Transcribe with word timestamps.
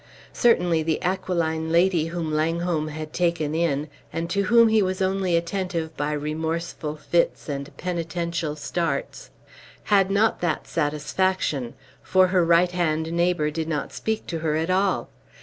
Certainly 0.33 0.81
the 0.81 0.99
aquiline 1.03 1.71
lady 1.71 2.05
whom 2.07 2.31
Langholm 2.33 2.87
had 2.87 3.13
taken 3.13 3.53
in, 3.53 3.87
and 4.11 4.31
to 4.31 4.45
whom 4.45 4.69
he 4.69 4.81
was 4.81 4.99
only 4.99 5.35
attentive 5.35 5.95
by 5.95 6.11
remorseful 6.11 6.95
fits 6.95 7.47
and 7.47 7.69
penitential 7.77 8.55
starts, 8.55 9.29
had 9.93 10.09
not 10.09 10.41
that 10.41 10.65
satisfaction; 10.67 11.75
for 12.01 12.29
her 12.29 12.43
right 12.43 12.71
hand 12.71 13.13
neighbor 13.13 13.51
did 13.51 13.67
not 13.67 13.93
speak 13.93 14.25
to 14.25 14.39
her 14.39 14.55
at 14.55 14.71
all. 14.71 15.07